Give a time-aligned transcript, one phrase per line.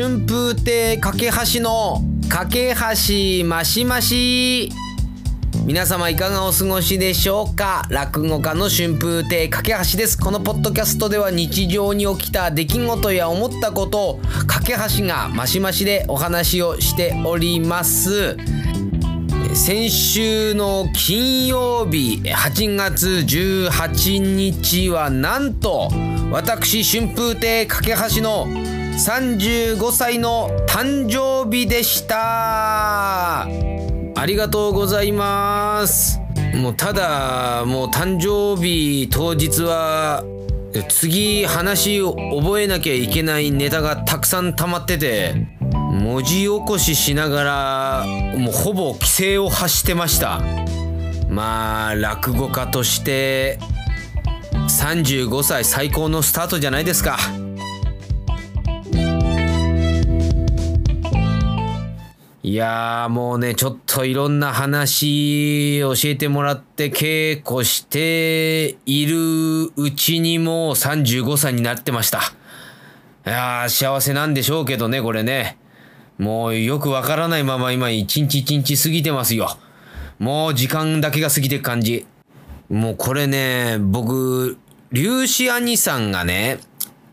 [0.00, 4.70] 春風亭架橋の架け橋マシマシ
[5.64, 7.84] 皆様いかがお過ごしでしょうか？
[7.90, 10.16] 落語家の春風亭架橋です。
[10.16, 18.36] このポッドキャストでは日常に起きた出来事や思ったことを架け橋がマシマシでお話をしております。
[19.52, 25.90] 先週の金曜日8月18日はなんと
[26.30, 27.82] 私春風亭架
[28.14, 28.46] 橋の
[28.98, 33.42] 35歳の誕生日でした。
[33.42, 33.46] あ
[34.26, 36.20] りがとうございます。
[36.56, 40.24] もうただもう誕生日当日は
[40.88, 48.04] 次話を覚えなきゃいけないネタがたくさん溜まってて文字起こししながら
[48.36, 50.42] もうほぼ規制を発してました。
[51.28, 53.60] まあ落語家として
[54.52, 57.16] 35歳最高のスタートじゃないですか。
[62.48, 72.20] いやーもうねちょっといろんな話教えてもらって稽古しているうちにもう35歳になってました。
[73.26, 75.58] いやー幸せなんでしょうけどねこれね。
[76.16, 79.58] もうよくわからないまま今一日一日過ぎてますよ。
[80.18, 82.06] もう時間だけが過ぎてく感じ。
[82.70, 84.56] もうこれね僕
[84.94, 86.60] 粒子兄さんがね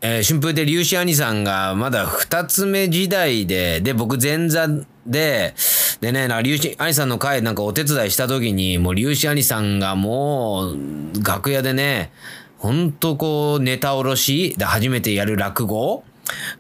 [0.08, 4.67] えー、春風で粒子兄さんがまだ二つ目時代で、で、僕前座
[5.05, 5.53] で、
[6.01, 10.77] でね、な粒子兄さんの会なんかお手伝いした時に、もう粒子兄さんがもう、
[11.23, 12.11] 楽屋でね、
[12.57, 16.03] ほんとこう、ネタおろしで初めてやる落語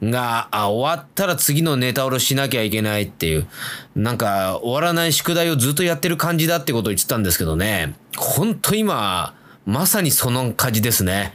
[0.01, 3.47] が、あ、終わったら次のネタおろししなきゃいけないっていう、
[3.95, 9.33] なんか終わらない宿題をずっとやってる感じだってことを言ってたんですけどね、ほんと今、
[9.65, 11.33] まさにその感じですね。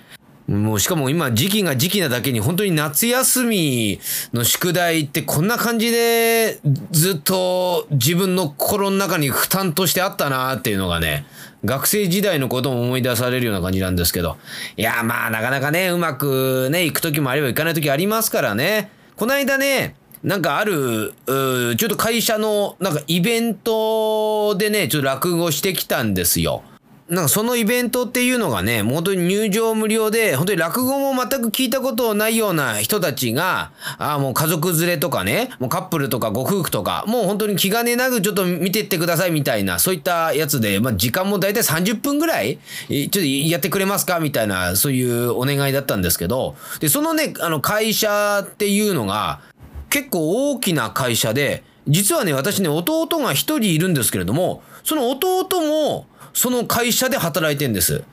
[0.51, 4.01] もうしかも今時期が時期なだけに本当に夏休み
[4.33, 6.59] の宿題ってこんな感じで
[6.91, 11.25] ずっと自分の心の中に負担としてあったなっていうのがね、
[11.65, 14.39] 学生時代のことも思い出されるような感じなんですけど。
[14.77, 18.91] いや、まあなかなかね、うまくね、行く時もあれば行かない時ありますからね。
[19.15, 19.95] この間ね、
[20.25, 26.65] なんかある、ちょっと会社のなんかイベントでね、ちょっと落語してきたんですよ。
[27.11, 44.21] なんかそのイベントっていうのがね、もう本当に入場無料で、本当に落語も全く聞いたことないような人たちが、あもう家族連れとかね、もうカップルとかご夫婦とか、もう本当に気兼ねなくちょっと見てってくださいみたいな、そういったやつで、まあ時間も大体30分ぐらい、ちょっとやってくれますか？
[44.21, 49.41] みたいな、そういうお願いだったんですけど、で、そのね、あの会社っていうのが、
[49.89, 58.05] 結構大きな会社で、実はね、私ね、弟が一人いるんですけれども、その弟も、その会社で働いてんです。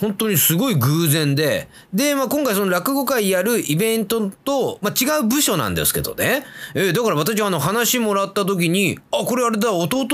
[0.00, 6.44] 本当にすごい偶然で、で、まあ、今回その落語会やるイベントと、まあ、違う部署なんですけどね。
[6.74, 10.06] えー、だから私はあの話もらった時に、あ、これあれだ、弟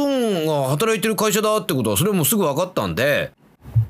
[0.47, 3.33] が働いてる会社だってことは、それもすぐ分かったんで、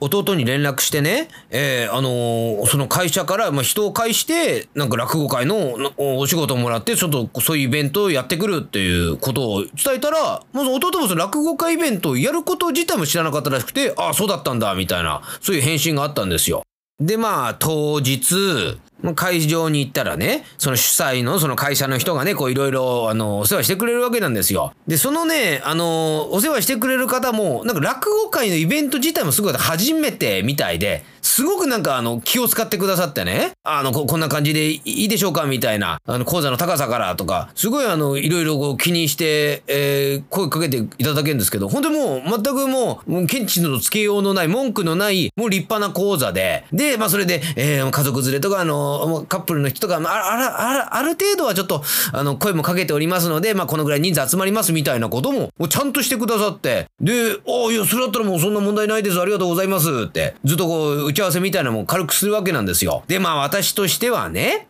[0.02, 16.62] 弟に連絡してね、えー、あのー、その会社から、まあ、人を介して、なんか落語会のお仕事をもらって、ちょっとそういうイベントをやってくるっていうことを伝えたら、まず弟もその落語会イベントをやること自体も知らなかったらしくて、ああ、そうだったんだ、みたいな、そういう返信があったんですよ。
[17.02, 18.78] で、まあ、当日、
[19.16, 24.72] 会場に行ったらね、その主催のその会社の人がね、こういろいろ、あの、お世話してくれるわけなんですよ。
[24.86, 51.82] で、そのね、あの、お世話してくれる方も、なんか落語会のイベント自体もすごい初めてみたいで、すごくなんかあの、気を使ってくださってね、あの、ここんな感じでいいでしょうかみたいな、あの、講座の高さからとか、すごいあの、いろいろこう気にして、えー、声かけていただけるんですけど、本当にもう、全くもう、もう、検知のつけようのない、文句のない、もう立派な講座で、で、まあそれで、えー、家族連れとか、あの、カップルの人とか、あああある程度はちょっと、
[52.12, 57.12] あの、声もかけておりますので、まあこのぐらい人数集まりますみたいなことも、もうちゃんとしてくださって、で、
[57.46, 59.88] ああ、いや、それだったらもうそんな問題ないです、ありがとうございます。
[60.08, 63.04] って、ずっとこう、打ち合わせみたいなのも軽くするわけなんですよ。
[63.06, 64.66] で、まあ私としてはね、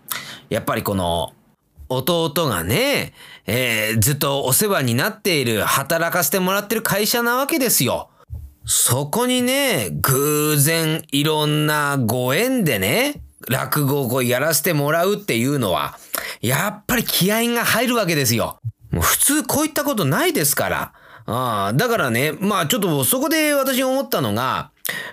[0.50, 1.32] やっぱりこの、
[1.88, 3.12] 弟がね、
[3.46, 8.08] えー、ずっとお世話になっている、働かせてもらってる会社なわけですよ。
[8.64, 15.98] そこにね、偶然いろんなご縁でね、落語をやらせてもらうっていうのは、
[16.40, 18.58] やっぱり気合が入るわけですよ。
[18.90, 20.92] もう普通こういったことないですから。
[21.26, 24.70] ああ、だからね、まあちょっとそこで私思ったのが、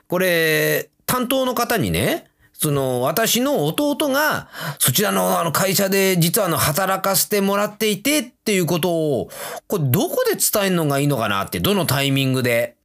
[0.07, 4.47] これ、担当の方にね、その、私の弟が、
[4.77, 9.29] そちらのあの会社で実はあの、働かせてもらっていてっていうことを、
[9.67, 12.75] これどこで伝えるのがいいのかなって、どのタイミングで。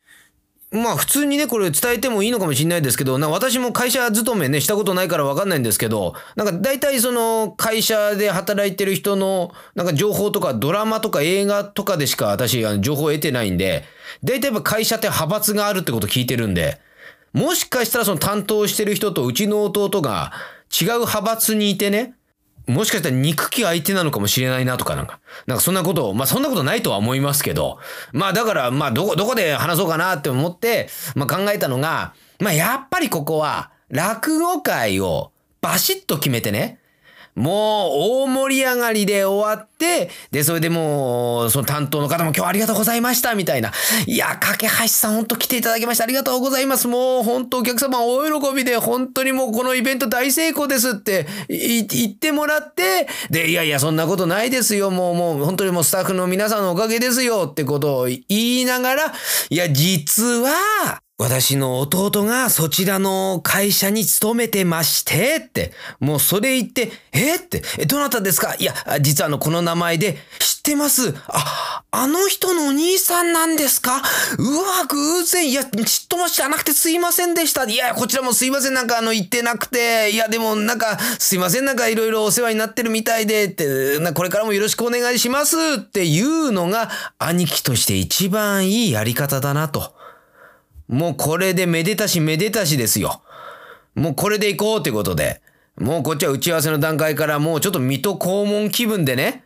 [0.70, 13.84] まあ普通にね、これ伝えてもいいのかもしれないですけど、な私も会社勤めね、したことないからわかんないんですけど、なんか大体その会社で働いてる人の、なんか情報とかドラマとか映画とかでしか私、あの情報を得てないんで、
[14.24, 16.80] 大体やっぱ会社って派閥があるってこと聞いてるんで、
[17.34, 20.32] もしかしたらその担当してる人とうちの弟が
[20.70, 22.14] 違う派閥にいてね、
[22.66, 25.20] もしかしたら憎き相手なのかもしれないなとかなんか。
[25.46, 27.78] なんかそんなことを、まあそんなことないとは思いますけど、
[28.12, 36.78] まあだから、まあどこ、どこで話そうかなって思って、まあ考えたのが、まあやっぱりここは落語会をバシッと決めてね、
[37.34, 43.72] もう大盛り上がりで終わって、で、それでもう、その担当の方も今日ありがとうございました、みたいな。
[44.06, 46.86] いや、架橋さんほんと来ていただきましてありがとうございます。
[46.86, 54.90] もう本当お客様大喜びで本当にもうこのイベント大成功ですって言ってもらって、で、いやいや、そんなことないですよ。
[54.90, 59.12] もうもう本当にもうスタッフの皆さんのおかげですよってことを言いながら、
[59.50, 68.56] いや、実は、私の弟がそちらの会社に勤めてましてって、もうそれ言って、えって、え、どなたですか？
[68.58, 71.14] いや、実はあの、この名前で知ってます。
[71.28, 74.02] あ、あの人のお兄さんなんですか？
[74.38, 77.62] うわ、偶然、いや、ちっとも知らなくてすいませんでした。
[77.62, 85.56] いや、こちらもすいません、なんかあの、言ってなくて、いや、でもなんか、すいません、なんかいろいろお世話になってるみたいで、って、これからもよろしくお願いします。
[85.76, 86.90] っていうのが、
[87.20, 89.94] 兄貴として一番いいやり方だなと。
[90.88, 93.22] もうこれでめでたしめでたしですよ。
[93.94, 95.40] もうこれで行こうってことで。
[95.76, 99.44] もうこっちは打ち合わせの段階からもうちょっと水戸黄門気分でね。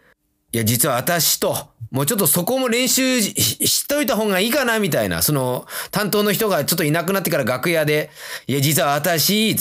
[0.53, 1.57] いや、実は私と、
[1.91, 5.23] もうちょっとそこも練習しといた方がいいかな、みたいな。
[5.23, 8.11] その、担当の人がちょっといなくなってから楽屋で、
[8.47, 9.57] いや、実は私、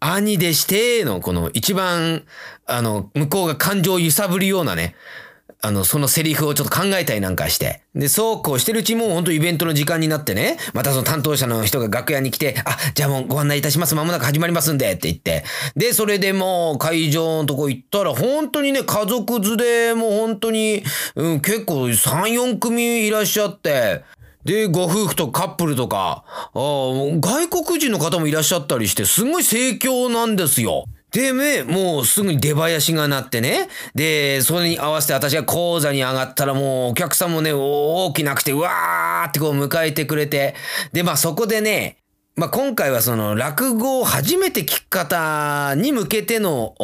[0.00, 2.24] 兄でして、の、この一番、
[2.64, 4.94] あの、向こうが感情を揺さぶるようなね、
[5.62, 7.82] あの、そのセリフをちょっと考えたりなんかして。
[7.94, 13.94] で、そうこうしてるうちも、本当イベントの時間になってね、またその担当者の人が楽屋に来て、あ、じゃあもうご案内いたします。
[13.94, 15.44] まもなく始まりますんで、って言って。
[15.76, 20.82] で、それでもう会場のとこ行ったら、本当にね、家族連れも本当に、
[21.14, 24.02] うん、結構3、4組いらっしゃって、
[24.44, 30.86] で、ご夫婦とカップルとか、あ外国人の方もいらっしゃったりして、すごい盛況なんですよ。
[31.12, 33.68] で、ね、もうすぐに出囃子が鳴ってね。
[33.94, 40.54] で、それに合わせて私が講座に上がったらもうお客さんもね、大きなくて、うわーってこう迎えてくれて。
[40.92, 41.96] で、まあそこでね、
[42.36, 46.74] まあ今回はその落語を初めて聞く方に向けての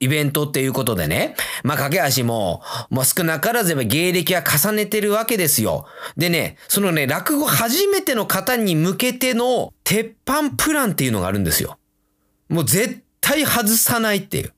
[0.00, 1.36] イベントっていうことでね。
[1.62, 5.86] まあ架け橋も、まあ少なからず芸歴は重ねてるわけですよ。
[6.16, 11.78] でね、そのね、落語初めての方に向けての鉄板プランっていうのがあるんですよ。
[12.48, 14.52] もう絶対外さないっていう。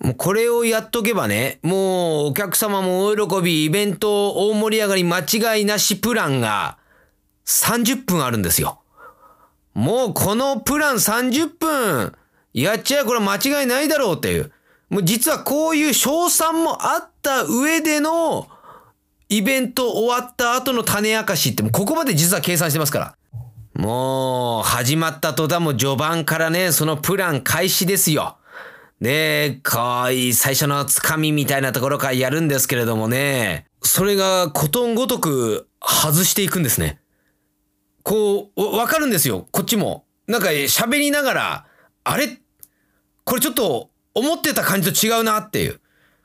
[0.00, 6.76] もうこれをやっとけばね、もうお客様も大喜び、イベント大盛り上がり間違いなしプランが
[7.46, 8.82] 30分あるんですよ。
[9.72, 12.14] もうこのプラン30分
[12.52, 14.52] やっちゃえこれ間違いないだろうっていう。
[14.90, 18.48] もう実はこういう賞賛もあった上での
[19.30, 23.16] イベント終わった後の種明かしってもここまで実は計算してますから。
[23.74, 28.38] もう、始まった途端も序盤からね、そのプラン開始ですよ。
[29.00, 37.00] で、かわいい最初のつかみみたいなところからやるんですけれどもね、それがことんごとく外していくんですね。
[38.04, 40.04] こう、わかるんですよ、こっちも。
[40.28, 41.66] なんか喋りながら、
[42.04, 42.40] あれ？
[43.24, 45.80] これちょっと思ってた感じと違うなっていう。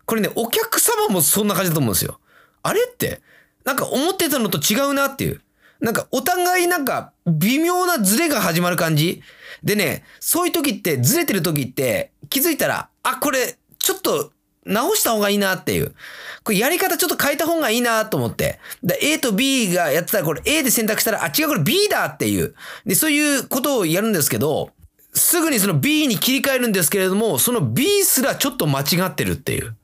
[0.05, 2.19] これね、お客様もそんな感じだと思うんですよ。
[2.61, 3.21] あれって、
[3.65, 5.41] なんか思ってたのと違うなっていう。
[5.79, 9.21] なんかお互いなんか微妙なズレが始まる感じ
[9.63, 14.31] でね、そういう時ってずれてる時って気づいたら、あ、これちょっと
[14.65, 15.95] 直した方がいいなっていう。
[16.43, 18.59] これやり方ちょっと変えた方がいいなと思って。
[19.01, 22.55] A と B がやってたらこれ A で選択したら、あ、違うこれ B だっていう。
[22.85, 24.71] で、そういうことをやるんですけど、
[25.13, 29.75] すぐにその B に切り替えるんですけれども、その B すらちょっと間違ってるっていう。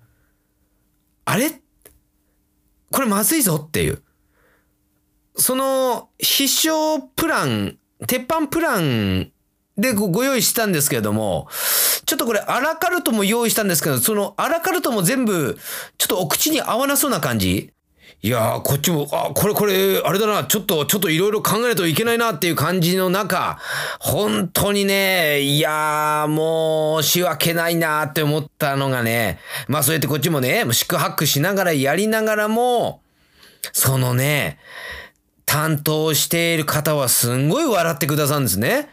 [1.26, 1.52] あれ？
[2.92, 4.04] これまずいぞっていう。
[5.38, 7.78] その必勝プラン、
[8.08, 9.32] 鉄板プラン
[9.78, 11.48] でご用意したんですけれども、
[12.06, 15.58] ちょっとこれアラカルトも用意したんですけど、そのアラカルトも全部
[15.98, 17.72] ちょっとお口に合わなそうな感じ？
[18.22, 23.60] いやー、こっちも、あ、これこれ、あれだな、ちょっと、ちょっといろいろ考えないといけないなっていう感じの中、
[24.00, 33.04] 本当にね、いやー、もう、仕分けないなって思ったのがね、まあそうやってこっちもね、四苦八苦しながらやりながらも、
[33.74, 34.58] そのね、
[35.46, 38.90] 担当している方はすんごい笑ってくださるんですね。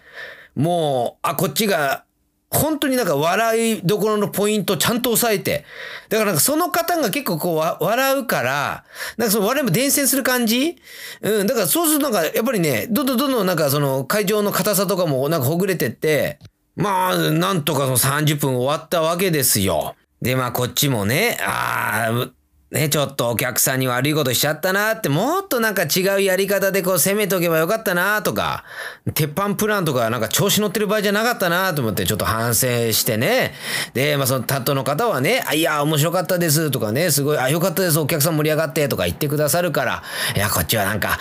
[0.54, 2.04] もう、あ、こっちが
[2.50, 5.64] 本当になんか笑いどころのポイントちゃんと押さえて。
[6.10, 8.84] だからなんかその方が結構こう笑うから、
[9.16, 10.76] なんかその笑いも伝染する感じ？
[11.22, 11.46] うん。
[11.46, 16.38] だからそうするとなんかやっぱりね、どんどんどんどんなんかその会場の硬さとかもなんかほぐれてって、
[16.76, 19.94] まあ、なんとかその30分終わったわけですよ。
[20.20, 22.30] で、まあこっちもね、ああ、
[22.72, 28.64] ね、ちょっとお客さんに悪いことしちゃったなって、もっとなんか違うやり方でこう攻めとけばよかったなとか、
[29.12, 33.52] 鉄板プランとかなんか調子乗ってる場合じゃなかったなと思ってちょっと反省してね。
[33.92, 40.02] で、まあその担当の方はね、あ、いや、面白かったですとかね、すごい、あ、よかったです、お客さん盛り上がってとか言ってくださるから、
[40.34, 41.18] いや、こっちはなんか、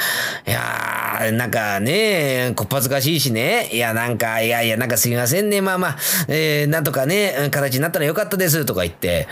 [0.47, 5.97] いやーなんかね、こっぱずかしいしね、いや、なんか、いやいや、なんかすいませんね、まあまあ、
[6.29, 9.27] えー、なんとかね、形になったらよかったですとか言って、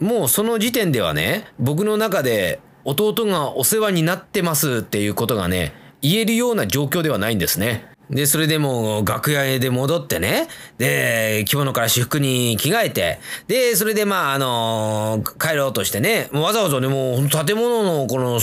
[0.00, 7.89] もうその時点ではね、僕の中で弟がお世話になってますっていうことがね、言えるような状況ではないんですね。
[8.10, 10.48] で、それでもう楽屋へで戻ってね、
[10.78, 18.40] で、着物から私服に着替えて、で、それでまあ、あのー、帰ろうとしてね、もうわざわざね、もう建物のこの、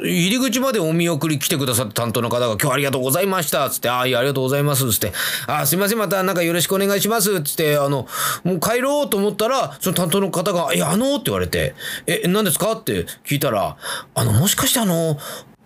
[0.00, 5.12] 入り口までお見送り来てくださった担当の方が今日ありがとうございましたつって、ああ、いや、ありがとうございますつって、
[5.46, 8.06] ああ、すいません、またなんかよろしくお願いしますつって、あの、
[8.42, 11.14] もう帰ろうと思ったら、その担当の方が、いや、あの？
[11.14, 11.74] って言われて、
[12.06, 12.72] え、何ですか？
[12.72, 13.76] って聞いたら、
[14.14, 15.16] あの、もしかしてあの、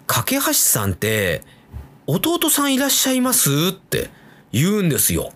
[0.07, 1.43] 架橋さんって、
[2.11, 3.51] 弟さんいらっしゃいます？
[3.69, 4.09] って
[4.51, 5.31] 言うんですよ。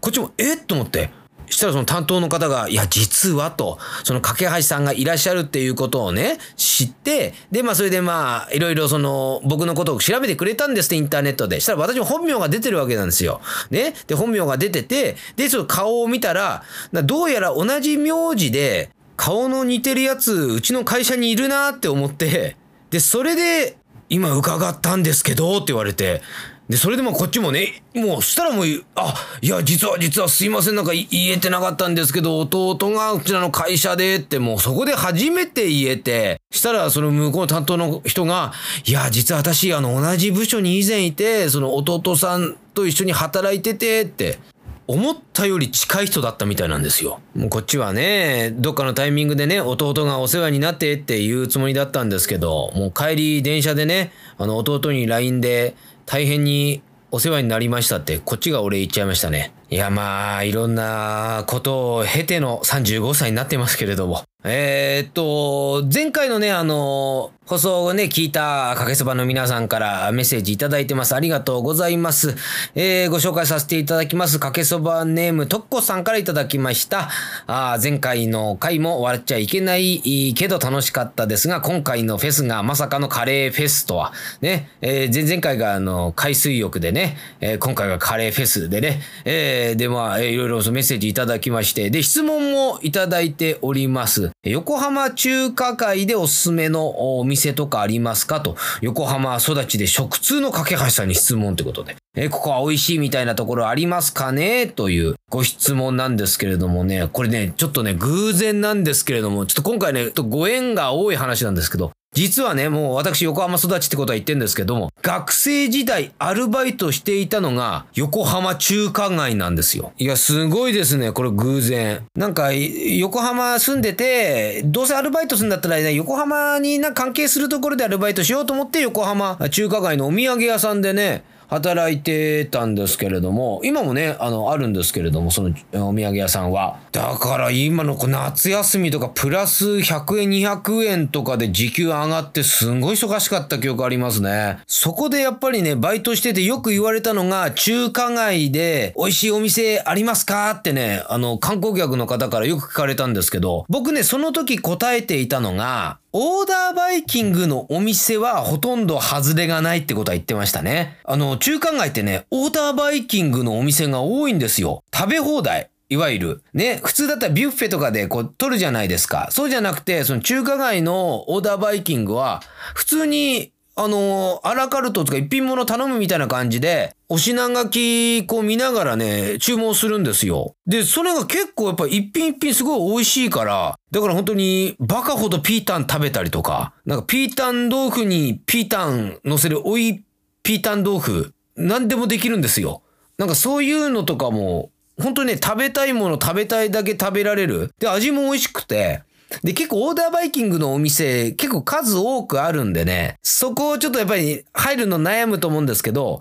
[0.00, 0.54] こっちも、え？
[0.54, 1.10] っと思って。
[1.48, 11.60] したらその担当の方が、いや、実はと、その架橋さんがいらっしゃるっていうことをね、知って、で、まあ、それでまあ、いろいろその、僕のことを調べてくれたんですって、インターネットで。
[11.60, 13.40] したら私も本名が出てるわけなんですよ。
[13.70, 13.94] ね？
[14.08, 22.56] で、本名が出てて、で、その顔を見たら、どうやら同じ名字で、顔の似てるやつ、うちの会社にいるなって思って、
[22.90, 23.76] で、それで、
[24.08, 26.22] 今伺ったんですけど、って言われて、
[26.68, 38.52] で、それでもこっちもね、もう、したらもう、あ、いや、実は、実はすいません、なんか言えてなかったんですけど、弟がうちらの会社でって、もうそこで初めて言えて、したら、その向こうの担当の人が、
[38.84, 44.40] いや、実は私、あの、同じ部署に以前いて、その弟さんと一緒に働いてて、って、
[44.88, 47.20] 思ったより近い人だったみたいなんですよ。
[47.34, 55.74] もうこっちはね、どっかのタイミングでね、弟がお世話になってって言うつもりだったんですけど、もう帰り電車でね、あの弟に LINE で
[56.04, 59.52] 大変にお世話になりましたってこっちが俺言っちゃいましたね。
[59.70, 64.22] いやまあ、いろんなことを経ての35歳になってますけれども。
[64.48, 71.14] えー、っと、前回のね、あの、放送をね、聞いたかけそばの皆さんからメッセージいただいてます。
[71.14, 72.34] ありがとうございます。
[72.74, 74.40] えー、ご紹介させていただきます。
[74.40, 77.08] かけそばネーム、とっこさんからいただきました。
[77.46, 94.32] あ前回の回も笑っちゃいけないけど楽しかったですが、今回のフェスがまさかのカレーフェスとは、ね、えー、前々回があの、海水浴でね、えー、今回はカレーフェスでね、えー、で、まあ、え、いろいろメッセージいただきまして、で、質問もいただいております。
[94.44, 104.68] 横浜中華街でおすすめのお店とかありますかと、横浜育ちで食通の架橋さんに質問ということで、えここは美味しいみたいなところありますかね？
[104.68, 119.92] というご質問なんですけれどもね、これね、ちょっとね、偶然なんですけれども、ちょっと今回ね、ご縁が多い話なんですけど、実はね、もう私横浜育ちってことは言ってるんですけども、学生時代アルバイトしていたのが横浜中華街なんですよ。
[119.98, 122.06] いや、すごいですね、これ偶然。
[122.14, 136.78] なんか、横浜住んでて、どうせアルバイトするんだったらね、横浜にな関係するところでアルバイトしようと思って横浜中華街のお土産屋さんでね、働いてたんですけれども、今もね、あの、あるんですけれども、そのお土産屋さんは。
[136.92, 144.58] だから今の夏休みとかプラス100円200円とかで時給上がってすんごい忙しかった記憶ありますね。
[144.66, 150.50] そこでやっぱりね、バイトしててよく言われたのが、中華街で美味しいお店ありますか？
[150.52, 160.96] ってね、あの、観光客の方からよく聞かれたんですけど、僕ね、その時答えていたのが、オーダーバイキングのお店はほとんど外れがないってことは言ってましたね。
[161.04, 164.82] あの、中華街ってね、オーダーバイキングのお店が多いんですよ。
[164.94, 165.70] 食べ放題。
[165.88, 166.42] いわゆる。
[166.52, 169.28] ね、普通だったらビュッフェとかでこう取るじゃないですか。
[169.30, 172.42] そうじゃなくて、その中華街のオーダーバイキングは、
[172.74, 180.56] 普通にあのアラカルトとか一品物頼むみたいな感じで、お品書き、こう見ながらね、注文するんですよ。
[180.66, 190.02] で、それが結構やっぱ一品一品すごい美味しいから、だから本当にバカほどピータン食べたりとか、なんかピータン豆腐にピータン乗せるおい
[190.46, 192.82] ピータン豆腐、何でもできるんですよ。
[193.18, 197.72] なんかそういうのとかも、本当にね、食べたいもの食べたいだけ食べられる。
[197.80, 199.02] で、味も美味しくて、
[199.42, 206.20] で、結構オーダーバイキングのお店結構数多くあるんでね、そこをちょっとやっぱり入るの悩むと思うんですけど、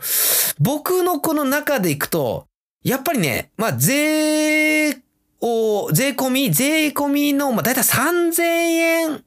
[0.59, 2.47] 僕のこの中で行くと、
[2.83, 4.97] やっぱりね、まあ、税
[5.39, 9.23] を、税込み、税込みの、まあ、だいたい3000円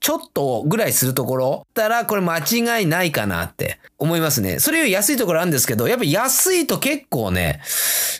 [0.00, 4.58] ちょっとぐらいするところたら、これ間違いないかなって思いますね。
[4.58, 7.60] それより安いところあるんですけど、やっぱ安いと結構ね、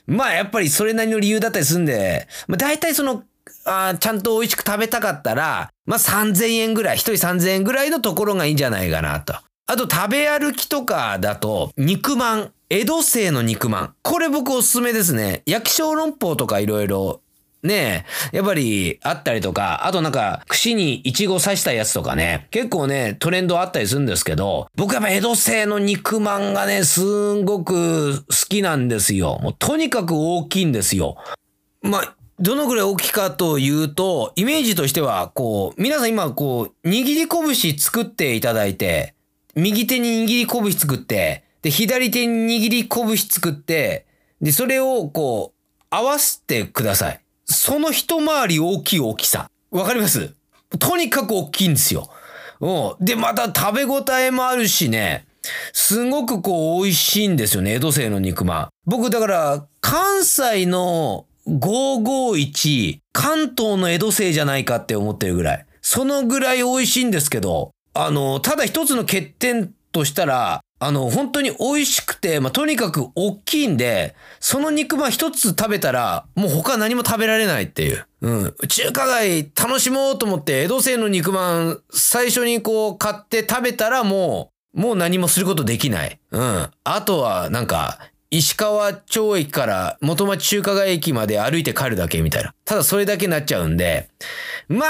[0.07, 3.25] まあやっぱりそれなりの理由だったりするんで、まあ大体その、
[3.65, 9.35] あちゃんと美味しく食べたかったら、まあ3000円ぐらい、一人3000円ぐらいのところがいいんじゃないかなと。
[9.67, 12.53] あと食べ歩きとかだと、肉まん。
[12.71, 13.95] 江戸製の肉まん。
[14.03, 15.43] これ僕おすすめですね。
[15.47, 17.21] 焼き小籠包とかいろいろ
[17.63, 29.41] ねえ、やっぱりあったりとか、あとなんか、串にイチゴ刺したやつとかね、結構ね、トレンドあったりするんですけど、僕やっぱ江戸製の肉まんがね、すんごく好きなんですよ。
[29.43, 31.17] もうとにかく大きいんですよ。
[31.83, 39.15] まあ、どのぐらい大きいかというと、イメージとしては、こう、皆さん今、こう、握り拳作っていただいて、
[39.57, 44.07] 右手に握り拳作って、で、左手に握り拳作って、
[44.41, 47.21] で、それをこう、合わせてください。
[47.51, 49.51] その一回り大きい大きさ。
[49.71, 50.35] わかります？
[50.79, 52.11] とにかく大きいんですよ。
[52.61, 53.05] うん。
[53.05, 55.27] で、また食べ応えもあるしね、
[55.73, 58.69] すごくこう美味しいんですよね、江戸製の肉まん。
[58.85, 65.67] 僕だから、関西の551、関東の江戸製じゃないかって思ってるぐらい。
[65.81, 78.07] そのぐらい美味しいんですけど、あの、ただ一つの欠点としたら、あの、本当に美味しくて、まあ、とにかく大きいんで、その肉まん一つ食べたら、もう他何も食べられないっていう。
[78.21, 78.55] うん。
[78.69, 86.21] 中華街楽しもうと思って、江戸製の肉まん、最初にこう買って食べたらもう、もう何もすることできない。
[86.31, 86.71] うん。
[86.85, 87.99] あとは、なんか、
[88.31, 92.55] 石川町駅から元町中華街駅まで歩いて帰るだけみたいな。
[92.65, 94.11] ただそれだけになっちゃうんで、
[94.69, 94.85] ま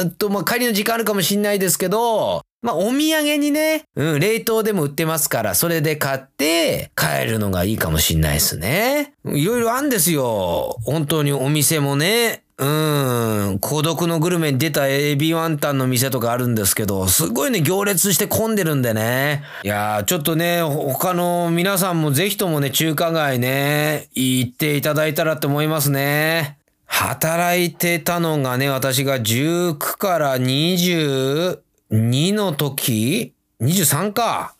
[0.00, 9.14] あ、と、まあ、帰りの時間あるかもしんないですけど、まあ、お土産にね、うん、冷凍でも売ってますから、それで買って帰るのがいいかもしんないですね。
[9.24, 10.76] いろいろあるんですよ。
[10.84, 12.42] 本当にお店もね。
[12.58, 19.42] うん、孤独のグルメに出たエビワンタンの店とかあるんですけど、すごいね、行列して混んでるんでね。
[19.64, 26.58] いやー、ちょっとね、他の皆さんもぜひともね、中華街ね、行っていただいたらと思いますね。
[26.84, 34.54] 働いてたのがね、私が19から20、2の時 ?23 か。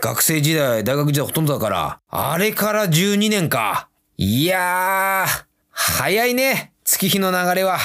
[0.00, 2.00] 学生時代、大学時代ほとんどだから。
[2.08, 3.88] あれから12年か。
[4.16, 6.72] いやー、早いね。
[6.84, 7.78] 月日の流れは。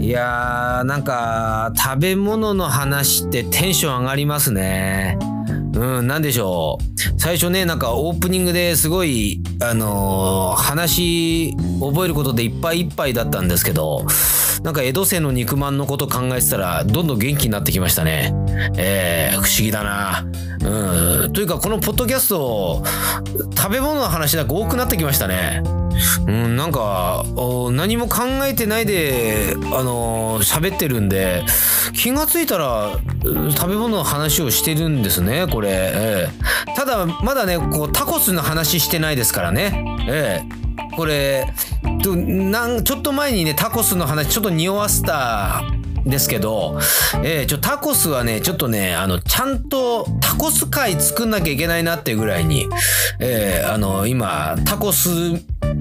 [0.00, 5.16] いやー、なんか、食べ物の話ってテンション上がりますね。
[5.74, 6.91] うん、なんでしょう？
[7.22, 14.04] 最初ね、なんかオープニングですごい、あのー、話覚えることでいっぱいいっぱいだったんですけど、
[14.64, 18.34] なんか江戸製の肉まんのこと考えてたら、どんどん元気になってきましたね。
[18.76, 20.26] えー、不思議だな。
[20.64, 21.32] うん。
[21.32, 22.82] というか、このポッドキャスト、
[23.56, 25.62] 食べ物の話なんか多くなってきましたね。
[26.26, 27.24] うん、なんか、
[27.70, 31.44] 何も考えてないで、あのー、ってるんで、
[31.92, 35.68] 気がついたら、食べ物の話をしてるんですね、これ。
[35.72, 39.84] えー、だ、まだね、こう、タコスの話してないですからね。
[40.08, 41.46] えー、これ、
[42.04, 45.62] なんちょっと前にね、タコスの話ちょっと匂わせた
[46.04, 46.78] ですけど、
[47.22, 52.68] えー、ちょ、タコスはね、ちょっとね、あの、ちゃんとタコス界作んなきゃいけないなっていうぐらいに、
[53.20, 55.08] えー、あの、今、タコス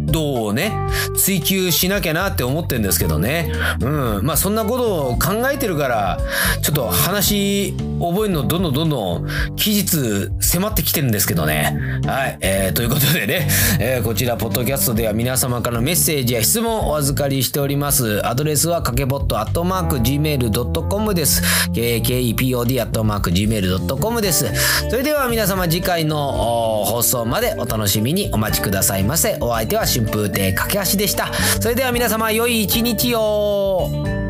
[0.06, 0.72] 道をね、
[1.16, 3.52] 追求しなきゃなって思ってんですけどね。
[3.82, 4.26] うん。
[4.26, 6.20] まあ、そんなことを考えてるから、
[6.62, 11.78] ちょっと話覚えるのどんどんどんどん期日迫ってきてるんですけどね。
[12.06, 12.38] はい。
[12.42, 13.48] えー、ということでね、
[13.80, 18.26] えー、こちら、ポッドキャストでは皆様からのメッセージや質問をお預かりしております。
[18.26, 21.42] アドレスはかけぼっとアットマーク gmail.com です。
[21.74, 24.52] kkepod アットマーク gmail.com です。
[24.90, 29.38] それでは皆様次回の放送までお楽しみにお待ちくださいませ。
[29.42, 31.32] お相手は春風亭架橋でした。
[31.60, 34.21] それでは皆様良い一日を